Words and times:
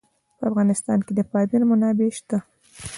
په 0.37 0.43
افغانستان 0.51 0.99
کې 1.05 1.11
د 1.17 1.19
پامیر 1.31 1.61
منابع 1.69 2.09
شته. 2.17 2.37